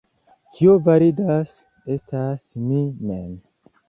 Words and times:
Kio 0.53 0.71
validas, 0.87 1.51
estas 1.97 2.39
mi 2.71 2.81
mem. 3.11 3.29